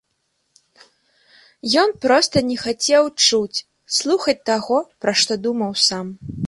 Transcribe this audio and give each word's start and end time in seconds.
Ён 1.83 1.89
проста 2.07 2.35
не 2.49 2.57
хацеў 2.65 3.03
чуць, 3.27 3.63
слухаць 4.03 4.41
таго, 4.53 4.77
пра 5.05 5.13
што 5.25 5.41
думаў 5.47 5.71
сам. 5.89 6.05